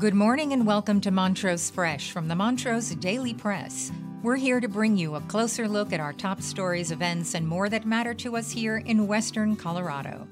[0.00, 3.92] Good morning and welcome to Montrose Fresh from the Montrose Daily Press.
[4.22, 7.68] We're here to bring you a closer look at our top stories, events, and more
[7.68, 10.26] that matter to us here in Western Colorado.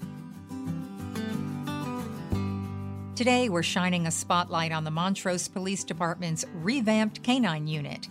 [3.15, 8.09] Today, we're shining a spotlight on the Montrose Police Department's revamped canine unit.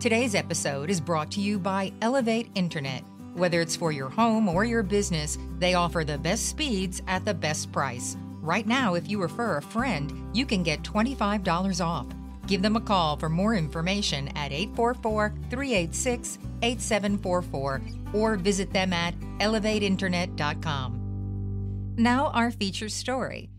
[0.00, 3.02] Today's episode is brought to you by Elevate Internet.
[3.34, 7.34] Whether it's for your home or your business, they offer the best speeds at the
[7.34, 8.16] best price.
[8.48, 12.06] Right now, if you refer a friend, you can get $25 off.
[12.46, 17.82] Give them a call for more information at 844 386 8744
[18.14, 21.94] or visit them at elevateinternet.com.
[21.98, 23.50] Now, our feature story.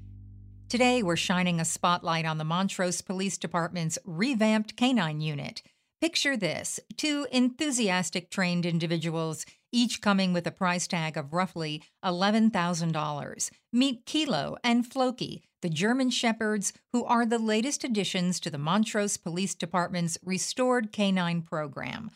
[0.70, 5.62] Today, we're shining a spotlight on the Montrose Police Department's revamped canine unit.
[6.01, 13.51] Picture this two enthusiastic trained individuals, each coming with a price tag of roughly $11,000.
[13.71, 19.17] Meet Kilo and Floki, the German Shepherds, who are the latest additions to the Montrose
[19.17, 22.11] Police Department's restored canine program.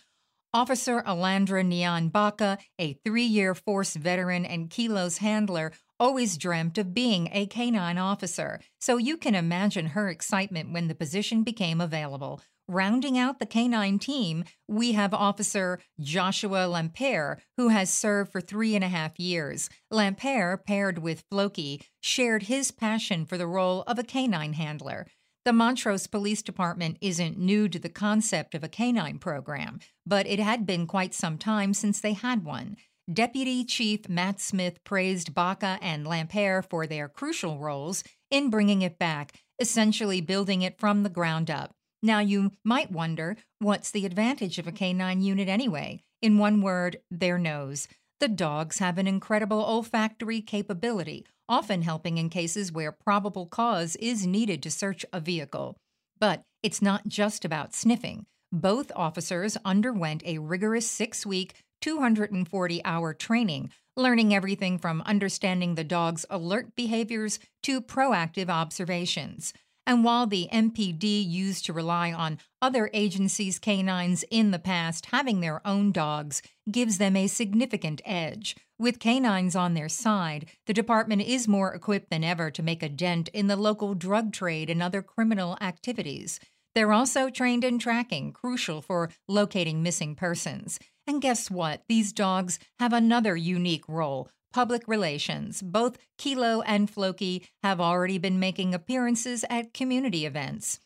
[0.56, 6.94] Officer Alandra Neon Baca, a three year force veteran and Kilo's handler, always dreamt of
[6.94, 12.40] being a canine officer, so you can imagine her excitement when the position became available.
[12.70, 18.74] Rounding out the canine team, we have Officer Joshua Lampere, who has served for three
[18.74, 19.70] and a half years.
[19.92, 25.08] Lampere, paired with Floki, shared his passion for the role of a canine handler.
[25.44, 30.40] The Montrose Police Department isn't new to the concept of a canine program, but it
[30.40, 32.78] had been quite some time since they had one.
[33.12, 38.98] Deputy Chief Matt Smith praised Baca and Lampere for their crucial roles in bringing it
[38.98, 41.76] back, essentially building it from the ground up.
[42.06, 46.04] Now, you might wonder what's the advantage of a canine unit anyway?
[46.22, 47.88] In one word, their nose.
[48.20, 54.28] The dogs have an incredible olfactory capability, often helping in cases where probable cause is
[54.28, 55.78] needed to search a vehicle.
[56.20, 58.26] But it's not just about sniffing.
[58.52, 65.86] Both officers underwent a rigorous six week, 240 hour training, learning everything from understanding the
[65.86, 69.54] dog's alert behaviors to proactive observations.
[69.86, 75.42] And while the MPD used to rely on other agencies' canines in the past having
[75.42, 78.56] their own dogs gives them a significant edge.
[78.80, 82.90] With canines on their side, the department is more equipped than ever to make a
[82.90, 86.40] dent in the local drug trade and other criminal activities.
[86.76, 90.80] They're also trained in tracking, crucial for locating missing persons.
[91.06, 91.84] And guess what?
[91.88, 95.62] These dogs have another unique role public relations.
[95.62, 100.80] Both Kilo and Floki have already been making appearances at community events.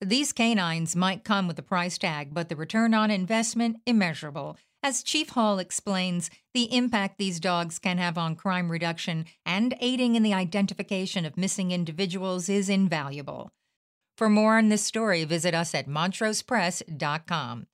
[0.00, 4.56] These canines might come with a price tag, but the return on investment immeasurable.
[4.80, 10.14] As Chief Hall explains, the impact these dogs can have on crime reduction and aiding
[10.14, 13.50] in the identification of missing individuals is invaluable.
[14.16, 17.66] For more on this story, visit us at montrosepress.com.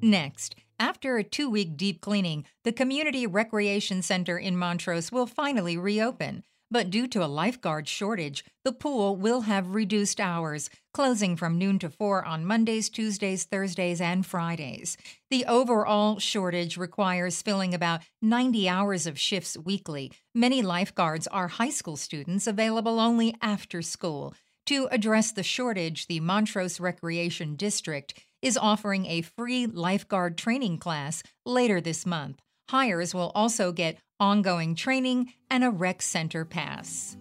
[0.00, 5.76] Next, after a two week deep cleaning, the Community Recreation Center in Montrose will finally
[5.76, 6.44] reopen.
[6.70, 11.78] But due to a lifeguard shortage, the pool will have reduced hours, closing from noon
[11.78, 14.98] to 4 on Mondays, Tuesdays, Thursdays, and Fridays.
[15.30, 20.12] The overall shortage requires filling about 90 hours of shifts weekly.
[20.34, 24.34] Many lifeguards are high school students available only after school.
[24.68, 28.12] To address the shortage, the Montrose Recreation District
[28.42, 32.42] is offering a free lifeguard training class later this month.
[32.68, 37.16] Hires will also get ongoing training and a rec center pass.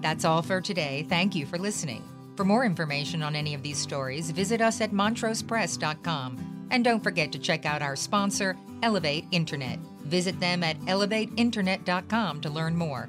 [0.00, 1.06] That's all for today.
[1.08, 2.02] Thank you for listening.
[2.36, 6.66] For more information on any of these stories, visit us at montrosepress.com.
[6.72, 9.78] And don't forget to check out our sponsor, Elevate Internet.
[10.06, 13.08] Visit them at elevateinternet.com to learn more.